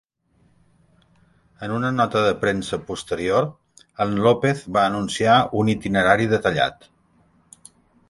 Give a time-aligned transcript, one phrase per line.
[1.67, 3.47] En una nota de premsa posterior,
[4.07, 6.93] en López va anunciar un itinerari detallat.